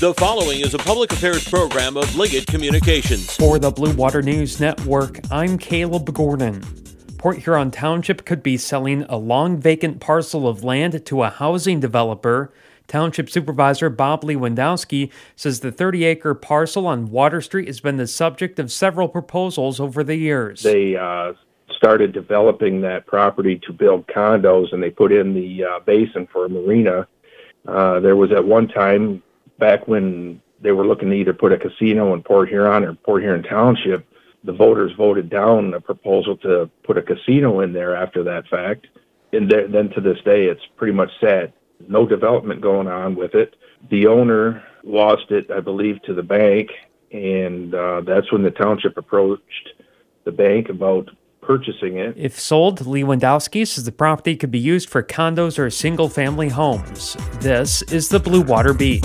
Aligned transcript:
The 0.00 0.14
following 0.14 0.60
is 0.60 0.72
a 0.72 0.78
public 0.78 1.12
affairs 1.12 1.46
program 1.46 1.98
of 1.98 2.16
Liggett 2.16 2.46
Communications. 2.46 3.36
For 3.36 3.58
the 3.58 3.70
Blue 3.70 3.92
Water 3.92 4.22
News 4.22 4.58
Network, 4.58 5.20
I'm 5.30 5.58
Caleb 5.58 6.14
Gordon. 6.14 6.62
Port 7.18 7.40
Huron 7.40 7.70
Township 7.70 8.24
could 8.24 8.42
be 8.42 8.56
selling 8.56 9.02
a 9.10 9.18
long 9.18 9.58
vacant 9.58 10.00
parcel 10.00 10.48
of 10.48 10.64
land 10.64 11.04
to 11.04 11.22
a 11.22 11.28
housing 11.28 11.80
developer. 11.80 12.50
Township 12.86 13.28
Supervisor 13.28 13.90
Bob 13.90 14.22
Lewandowski 14.22 15.10
says 15.36 15.60
the 15.60 15.70
30 15.70 16.04
acre 16.04 16.32
parcel 16.32 16.86
on 16.86 17.10
Water 17.10 17.42
Street 17.42 17.66
has 17.66 17.80
been 17.80 17.98
the 17.98 18.06
subject 18.06 18.58
of 18.58 18.72
several 18.72 19.06
proposals 19.06 19.80
over 19.80 20.02
the 20.02 20.16
years. 20.16 20.62
They 20.62 20.96
uh, 20.96 21.34
started 21.76 22.12
developing 22.12 22.80
that 22.80 23.04
property 23.04 23.60
to 23.66 23.72
build 23.74 24.06
condos 24.06 24.72
and 24.72 24.82
they 24.82 24.88
put 24.88 25.12
in 25.12 25.34
the 25.34 25.64
uh, 25.64 25.80
basin 25.80 26.26
for 26.32 26.46
a 26.46 26.48
marina. 26.48 27.06
Uh, 27.68 28.00
there 28.00 28.16
was 28.16 28.32
at 28.32 28.42
one 28.42 28.66
time 28.66 29.22
back 29.60 29.86
when 29.86 30.42
they 30.60 30.72
were 30.72 30.86
looking 30.86 31.10
to 31.10 31.16
either 31.16 31.32
put 31.32 31.52
a 31.52 31.58
casino 31.58 32.14
in 32.14 32.22
Port 32.22 32.48
Huron 32.48 32.84
or 32.84 32.94
Port 32.94 33.22
Huron 33.22 33.42
Township, 33.42 34.06
the 34.44 34.52
voters 34.52 34.92
voted 34.96 35.30
down 35.30 35.74
a 35.74 35.80
proposal 35.80 36.36
to 36.38 36.70
put 36.84 36.98
a 36.98 37.02
casino 37.02 37.60
in 37.60 37.72
there 37.72 37.94
after 37.94 38.24
that 38.24 38.48
fact. 38.48 38.86
And 39.32 39.48
th- 39.48 39.70
then 39.70 39.90
to 39.90 40.00
this 40.00 40.18
day, 40.24 40.46
it's 40.46 40.62
pretty 40.76 40.92
much 40.92 41.10
set. 41.20 41.52
No 41.88 42.06
development 42.06 42.60
going 42.60 42.88
on 42.88 43.14
with 43.14 43.34
it. 43.34 43.54
The 43.90 44.06
owner 44.06 44.62
lost 44.82 45.30
it, 45.30 45.50
I 45.50 45.60
believe, 45.60 46.02
to 46.02 46.14
the 46.14 46.22
bank, 46.22 46.70
and 47.12 47.74
uh, 47.74 48.02
that's 48.02 48.30
when 48.32 48.42
the 48.42 48.50
township 48.50 48.96
approached 48.96 49.70
the 50.24 50.32
bank 50.32 50.68
about 50.68 51.10
purchasing 51.40 51.96
it. 51.96 52.14
If 52.16 52.38
sold, 52.38 52.86
Lee 52.86 53.02
Lewandowski 53.02 53.66
says 53.66 53.84
the 53.84 53.92
property 53.92 54.36
could 54.36 54.50
be 54.50 54.58
used 54.58 54.88
for 54.90 55.02
condos 55.02 55.58
or 55.58 55.70
single 55.70 56.08
family 56.08 56.48
homes. 56.48 57.16
This 57.40 57.82
is 57.84 58.08
the 58.10 58.20
Blue 58.20 58.42
Water 58.42 58.74
Beat. 58.74 59.04